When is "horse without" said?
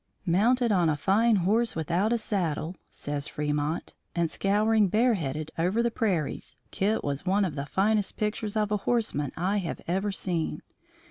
1.35-2.11